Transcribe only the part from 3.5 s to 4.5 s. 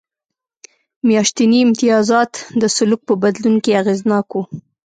کې اغېزناک و.